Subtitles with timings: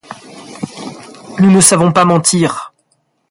[1.37, 2.73] Nous ne savons pas mentir.